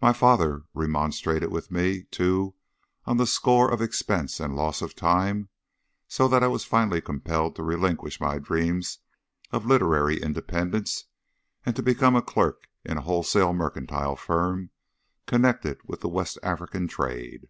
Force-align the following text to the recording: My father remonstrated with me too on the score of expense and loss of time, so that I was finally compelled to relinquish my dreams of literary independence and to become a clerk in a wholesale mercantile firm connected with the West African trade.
My 0.00 0.14
father 0.14 0.62
remonstrated 0.72 1.52
with 1.52 1.70
me 1.70 2.04
too 2.04 2.54
on 3.04 3.18
the 3.18 3.26
score 3.26 3.70
of 3.70 3.82
expense 3.82 4.40
and 4.40 4.56
loss 4.56 4.80
of 4.80 4.94
time, 4.94 5.50
so 6.08 6.26
that 6.26 6.42
I 6.42 6.46
was 6.46 6.64
finally 6.64 7.02
compelled 7.02 7.54
to 7.56 7.62
relinquish 7.62 8.18
my 8.18 8.38
dreams 8.38 9.00
of 9.50 9.66
literary 9.66 10.22
independence 10.22 11.04
and 11.66 11.76
to 11.76 11.82
become 11.82 12.16
a 12.16 12.22
clerk 12.22 12.66
in 12.82 12.96
a 12.96 13.02
wholesale 13.02 13.52
mercantile 13.52 14.16
firm 14.16 14.70
connected 15.26 15.80
with 15.84 16.00
the 16.00 16.08
West 16.08 16.38
African 16.42 16.88
trade. 16.88 17.46